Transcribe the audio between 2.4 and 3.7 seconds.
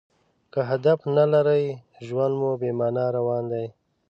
مو بې مانا روان دئ.